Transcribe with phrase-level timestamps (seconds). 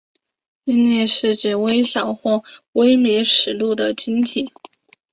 [0.65, 4.51] 晶粒是指微小的或微米尺度的晶体。